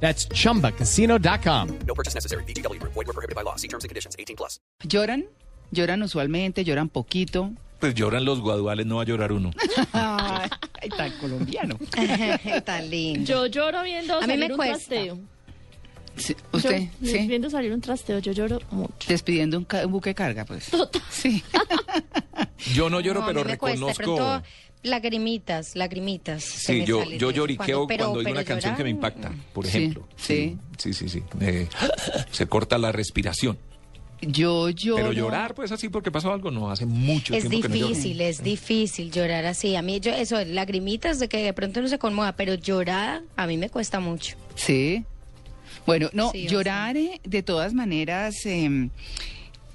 [0.00, 1.68] That's chumbacasino.com.
[1.86, 2.44] No purchase necessary.
[2.44, 2.78] BGW.
[2.82, 3.56] Void were prohibited by law.
[3.56, 4.14] See terms and conditions.
[4.18, 4.60] 18 plus.
[4.84, 5.24] ¿Lloran?
[5.72, 6.64] ¿Lloran usualmente?
[6.64, 7.50] ¿Lloran poquito?
[7.80, 9.50] Pues lloran los guaduales, no va a llorar uno.
[9.92, 11.76] Ay, tan colombiano.
[12.64, 13.24] Tan lindo.
[13.26, 14.76] Yo lloro viendo A mí salir me un cuesta.
[14.88, 15.18] trasteo.
[16.16, 16.88] Sí, Yo, ¿Usted?
[17.04, 17.18] Sí.
[17.28, 19.06] Viendo salir un trasteo, yo lloro mucho.
[19.08, 20.70] Despidiendo un, ca- un buque de carga, pues.
[21.10, 21.44] Sí.
[22.72, 24.16] Yo no lloro, No, a pero mí me cuesta, de reconozco.
[24.16, 24.46] pronto,
[24.86, 26.42] lagrimitas, lagrimitas.
[26.44, 29.76] Sí, yo, yo lloriqueo cuando, pero- cuando oigo una canción que me impacta, por Sí,
[29.78, 30.08] ejemplo.
[30.16, 30.56] sí.
[30.78, 31.22] Sí, sí, sí.
[31.40, 31.68] Eh,
[32.30, 33.58] se corta la respiración.
[34.22, 34.96] Yo lloro.
[34.96, 37.88] Pero llorar, pues así porque pasó algo, no hace mucho Es tiempo que no lloro.
[37.88, 39.76] difícil, es difícil llorar así.
[39.76, 43.46] A mí, yo, eso, lagrimitas de que de pronto no se conmueva, pero llorar a
[43.46, 44.36] mí me cuesta mucho.
[44.54, 45.04] Sí.
[45.84, 48.88] Bueno, no, Sí, llorar eh, de todas maneras eh,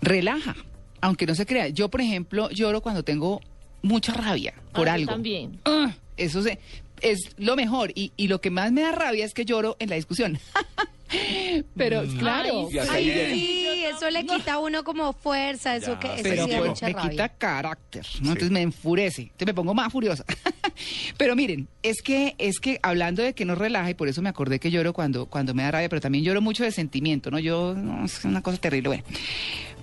[0.01, 0.55] relaja,
[1.01, 1.67] aunque no se crea.
[1.69, 3.41] Yo, por ejemplo, lloro cuando tengo
[3.81, 5.11] mucha rabia por Ah, yo algo.
[5.11, 5.59] también.
[5.65, 6.59] Ah, eso se-
[7.01, 7.91] es lo mejor.
[7.95, 10.39] Y, y lo que más me da rabia es que lloro en la discusión.
[11.75, 12.69] Pero claro.
[12.89, 16.51] Ay, sí, eso le quita a uno como fuerza, eso Ya, que eso pero sí
[16.51, 17.09] da mucha me rabia.
[17.09, 18.29] quita carácter, ¿no?
[18.29, 20.23] Entonces me enfurece, entonces me pongo más furiosa.
[21.17, 24.29] pero miren, es que es que hablando de que nos relaja y por eso me
[24.29, 27.39] acordé que lloro cuando cuando me da rabia, pero también lloro mucho de sentimiento, ¿no?
[27.39, 29.03] Yo no, es una cosa terrible, bueno.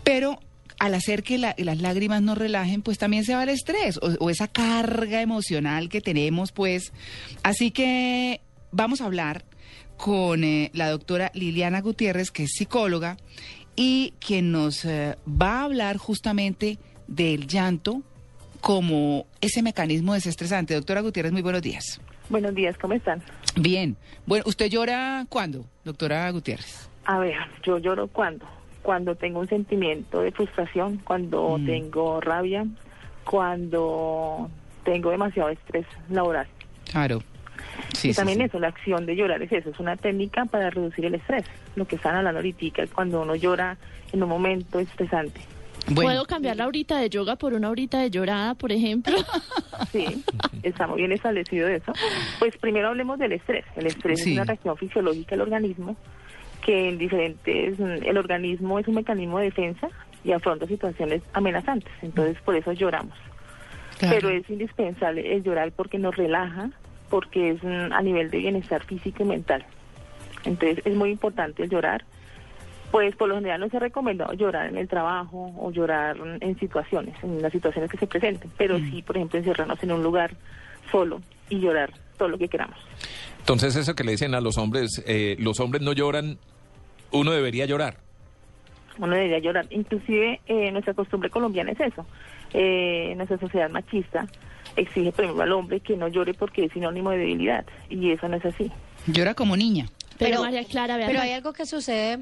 [0.04, 0.40] Pero
[0.78, 4.12] al hacer que la- las lágrimas nos relajen, pues también se va el estrés o,
[4.20, 6.92] o esa carga emocional que tenemos, pues.
[7.42, 8.40] Así que
[8.70, 9.44] vamos a hablar
[9.96, 13.16] con eh, la doctora Liliana Gutiérrez, que es psicóloga,
[13.74, 18.02] y quien nos eh, va a hablar justamente del llanto
[18.60, 20.74] como ese mecanismo desestresante.
[20.74, 22.00] Doctora Gutiérrez, muy buenos días.
[22.28, 23.22] Buenos días, ¿cómo están?
[23.56, 23.96] Bien.
[24.26, 26.88] Bueno, ¿usted llora cuándo, doctora Gutiérrez?
[27.06, 28.44] A ver, yo lloro cuando,
[28.88, 31.66] cuando tengo un sentimiento de frustración, cuando Mm.
[31.66, 32.64] tengo rabia,
[33.22, 34.48] cuando
[34.82, 36.46] tengo demasiado estrés laboral.
[36.90, 37.18] Claro.
[37.92, 38.44] Sí, y sí, también sí.
[38.44, 41.44] eso, la acción de llorar es eso, es una técnica para reducir el estrés.
[41.76, 43.76] Lo que están hablando ahorita, cuando uno llora
[44.10, 45.38] en un momento estresante.
[45.90, 49.14] Bueno, ¿Puedo cambiar la horita de yoga por una horita de llorada, por ejemplo?
[49.92, 50.24] Sí,
[50.62, 51.92] está muy bien establecido eso.
[52.38, 53.64] Pues primero hablemos del estrés.
[53.76, 54.30] El estrés Sí.
[54.30, 55.94] es una reacción fisiológica del organismo
[56.64, 59.88] que en diferentes, mm, el organismo es un mecanismo de defensa
[60.24, 61.92] y afronta situaciones amenazantes.
[62.02, 63.16] Entonces por eso lloramos.
[63.98, 64.14] claro.
[64.14, 66.70] Pero es indispensable el llorar porque nos relaja,
[67.08, 69.64] porque es mm, a nivel de bienestar físico y mental.
[70.44, 72.04] Entonces es muy importante el llorar.
[72.90, 76.38] Pues por lo general no se ha recomendado llorar en el trabajo o llorar mm,
[76.40, 80.02] en situaciones, en las situaciones que se presenten, pero sí, por ejemplo, encerrarnos en un
[80.02, 80.30] lugar
[80.90, 81.20] solo
[81.50, 82.78] y llorar todo lo que queramos.
[83.48, 86.36] Entonces eso que le dicen a los hombres, eh, los hombres no lloran,
[87.12, 87.96] uno debería llorar.
[88.98, 89.64] Uno debería llorar.
[89.70, 92.04] Inclusive eh, nuestra costumbre colombiana es eso.
[92.52, 94.26] Eh, nuestra sociedad machista
[94.76, 98.36] exige, ejemplo, al hombre que no llore porque es sinónimo de debilidad y eso no
[98.36, 98.70] es así.
[99.06, 99.86] Llora como niña.
[100.18, 102.18] Pero, Pero- María Clara, Pero hay algo que sucede,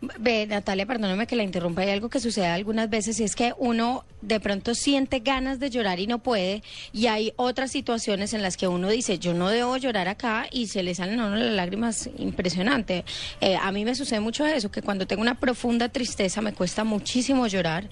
[0.00, 3.52] ve, Natalia, perdóname que la interrumpa, hay algo que sucede algunas veces y es que
[3.58, 8.42] uno de pronto siente ganas de llorar y no puede y hay otras situaciones en
[8.42, 11.36] las que uno dice, yo no debo llorar acá y se le salen a uno
[11.36, 13.04] las lágrimas impresionante.
[13.40, 16.84] Eh, a mí me sucede mucho eso, que cuando tengo una profunda tristeza me cuesta
[16.84, 17.88] muchísimo llorar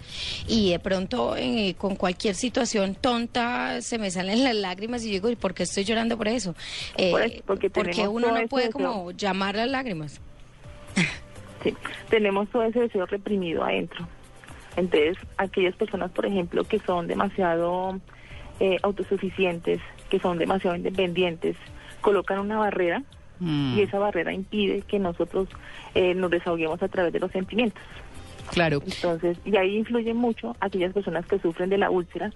[0.46, 5.12] y de pronto eh, con cualquier situación tonta se me salen las lágrimas y yo
[5.14, 6.54] digo, ¿y por qué estoy llorando por eso?
[6.96, 10.20] Eh, Por eso, porque tenemos uno no ese puede como llamar las lágrimas.
[12.08, 14.06] Tenemos todo ese deseo reprimido adentro.
[14.76, 17.98] Entonces, aquellas personas, por ejemplo, que son demasiado
[18.60, 21.56] eh, autosuficientes, que son demasiado independientes,
[22.00, 23.02] colocan una barrera
[23.38, 25.48] Mm, y esa barrera impide que nosotros
[25.94, 27.82] eh, nos desahoguemos a través de los sentimientos.
[28.50, 28.80] claro.
[28.86, 32.32] Entonces, y ahí influyen mucho aquellas personas que sufren de la úlcera,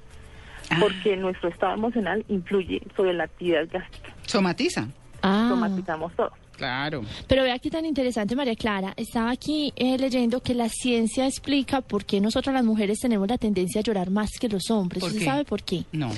[0.70, 0.76] Ah.
[0.78, 4.14] porque nuestro estado emocional influye sobre la actividad gástrica.
[4.26, 4.88] Somatiza.
[5.22, 5.46] Ah.
[5.48, 6.32] Somatizamos todo.
[6.60, 7.02] Claro.
[7.26, 8.92] Pero vea qué tan interesante, María Clara.
[8.94, 13.38] Estaba aquí eh, leyendo que la ciencia explica por qué nosotras las mujeres tenemos la
[13.38, 15.00] tendencia a llorar más que los hombres.
[15.00, 15.84] ¿Por ¿Usted sabe por qué?
[15.92, 16.10] No.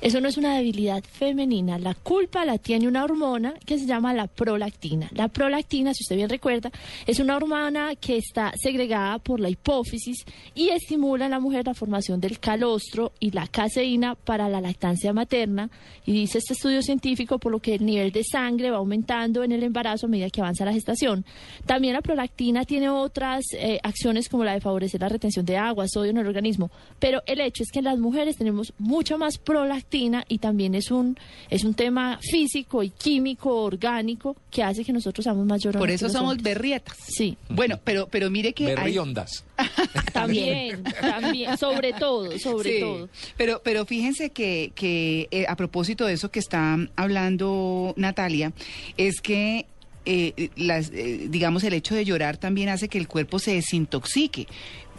[0.00, 1.78] Eso no es una debilidad femenina.
[1.78, 5.10] La culpa la tiene una hormona que se llama la prolactina.
[5.12, 6.70] La prolactina, si usted bien recuerda,
[7.06, 10.24] es una hormona que está segregada por la hipófisis
[10.54, 15.12] y estimula en la mujer la formación del calostro y la caseína para la lactancia
[15.12, 15.68] materna.
[16.06, 19.52] Y dice este estudio científico por lo que el nivel de sangre va aumentando en
[19.52, 21.26] el embarazo a medida que avanza la gestación.
[21.66, 25.84] También la prolactina tiene otras eh, acciones como la de favorecer la retención de agua,
[25.88, 26.70] sodio en el organismo.
[26.98, 30.90] Pero el hecho es que en las mujeres tenemos mucha más prolactina y también es
[30.90, 31.18] un
[31.50, 35.80] es un tema físico y químico, orgánico, que hace que nosotros seamos más llorones.
[35.80, 36.44] Por eso somos hombres.
[36.54, 36.96] berrietas.
[37.08, 39.44] Sí, Bueno, pero, pero mire que hay- Berriondas.
[40.12, 43.08] también, también, sobre todo, sobre Sí, todo.
[43.36, 48.52] Pero, pero fíjense que, que eh, a propósito de eso que está hablando Natalia,
[48.96, 49.66] es que
[50.06, 54.46] eh, las, eh, digamos el hecho de llorar también hace que el cuerpo se desintoxique.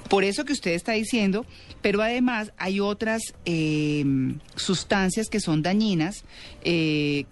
[0.10, 1.46] Por eso que usted está diciendo,
[1.82, 4.04] pero además hay otras eh,
[4.56, 6.24] sustancias que son dañinas
[6.64, 7.26] eh,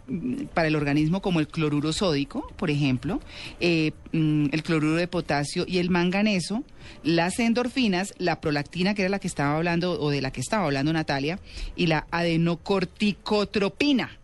[0.54, 3.19] para el organismo, como el cloruro sódico, por ejemplo,
[3.60, 6.63] eh, mm, el cloruro de potasio y el manganeso,
[7.04, 10.66] las endorfinas, la prolactina, que era la que estaba hablando, o de la que estaba
[10.66, 11.39] hablando Natalia,
[11.75, 14.18] y la adenocorticotropina.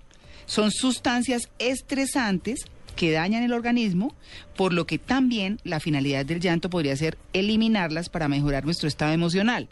[0.45, 2.65] Son sustancias estresantes
[2.95, 4.13] que dañan el organismo,
[4.55, 9.11] por lo que también la finalidad del llanto podría ser eliminarlas para mejorar nuestro estado
[9.13, 9.67] emocional.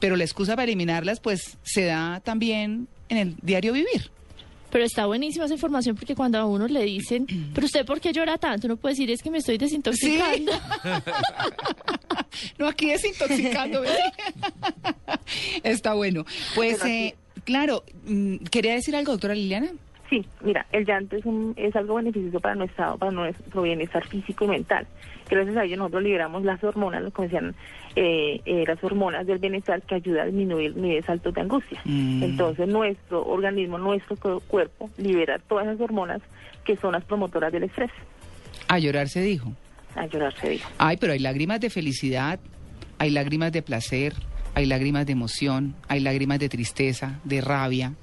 [0.00, 4.10] Pero la excusa para eliminarlas, pues, se da también en el diario vivir.
[4.72, 8.12] Pero está buenísima esa información porque cuando a uno le dicen, pero usted por qué
[8.12, 10.52] llora tanto, uno puede decir es que me estoy desintoxicando.
[12.58, 13.82] No, aquí desintoxicando.
[15.62, 16.24] Está bueno.
[16.54, 17.14] Pues, eh,
[17.44, 19.70] claro, mm, ¿quería decir algo, doctora Liliana?
[20.12, 24.44] Sí, mira, el llanto es, un, es algo beneficioso para nuestro, para nuestro bienestar físico
[24.44, 24.86] y mental.
[25.30, 27.54] Gracias a ello nosotros liberamos las hormonas, como decían,
[27.96, 31.80] eh, eh, las hormonas del bienestar que ayudan a disminuir niveles altos de angustia.
[31.86, 32.24] Mm.
[32.24, 36.20] Entonces nuestro organismo, nuestro cu- cuerpo libera todas esas hormonas
[36.66, 37.90] que son las promotoras del estrés.
[38.68, 39.50] A llorar se dijo.
[39.94, 40.68] A llorar se dijo.
[40.76, 42.38] Ay, pero hay lágrimas de felicidad,
[42.98, 44.12] hay lágrimas de placer,
[44.54, 47.94] hay lágrimas de emoción, hay lágrimas de tristeza, de rabia,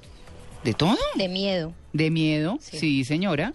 [0.64, 1.72] de todo, De miedo.
[1.92, 3.04] de miedo, sí, Sí.
[3.04, 3.52] señora.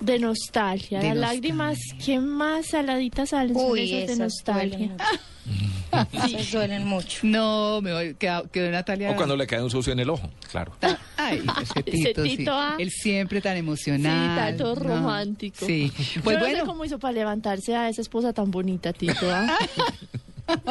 [0.00, 0.98] De nostalgia.
[1.00, 1.34] De Las nostalgia.
[1.54, 4.78] lágrimas que más saladitas salen son Uy, esas de esas nostalgia.
[4.78, 5.04] duelen mucho.
[6.26, 7.18] Esas duelen mucho.
[7.24, 9.10] No, me voy, quedó, quedó Natalia.
[9.10, 10.72] O cuando le cae un sucio en el ojo, claro.
[11.16, 12.36] Ay, ese Ese Tito, sí.
[12.36, 12.76] Tito, ah.
[12.78, 14.54] Él siempre tan emocional.
[14.54, 15.66] Sí, tanto No, romántico.
[15.66, 15.90] Sí.
[16.14, 19.28] Yo Pues no sé bueno, cómo hizo para levantarse a esa esposa tan bonita, Tito.
[19.30, 19.48] ¿ah?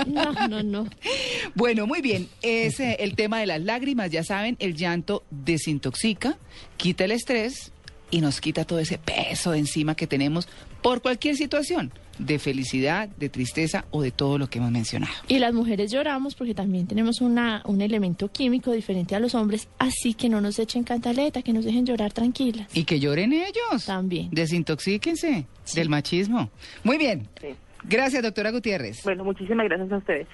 [0.08, 0.88] No, no, no.
[1.56, 2.28] bueno, muy bien.
[2.42, 6.38] Es eh, el tema de las lágrimas, ya saben, el llanto desintoxica,
[6.78, 7.72] quita el estrés
[8.12, 10.48] y nos quita todo ese peso de encima que tenemos
[10.82, 15.14] por cualquier situación, de felicidad, de tristeza o de todo lo que hemos mencionado.
[15.28, 19.68] Y las mujeres lloramos porque también tenemos una, un elemento químico diferente a los hombres,
[19.78, 22.68] así que no nos echen cantaleta, que nos dejen llorar tranquilas.
[22.74, 23.86] Y que lloren ellos.
[23.86, 24.30] También.
[24.32, 26.50] Desintoxíquense del machismo.
[26.84, 27.28] Muy bien.
[27.40, 27.48] Sí.
[27.84, 29.04] Gracias, doctora Gutiérrez.
[29.04, 30.28] Bueno, muchísimas gracias a ustedes.